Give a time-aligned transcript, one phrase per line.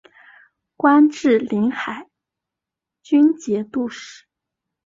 [0.75, 2.09] 官至临海
[3.03, 4.25] 军节度使。